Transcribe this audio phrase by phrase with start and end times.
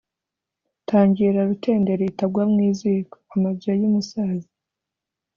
[0.87, 4.49] Tangira Rutenderi itagwa mu ziko-Amabya y'umusaza.